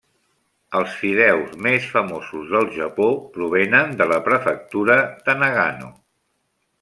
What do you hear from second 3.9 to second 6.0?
de la Prefectura de Nagano.